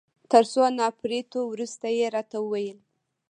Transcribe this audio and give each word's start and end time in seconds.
تر 0.31 0.43
څو 0.51 0.63
نا 0.77 0.87
پړيتو 0.99 1.39
وروسته 1.51 1.87
يې 1.97 2.07
راته 2.15 2.37
وویل. 2.41 2.79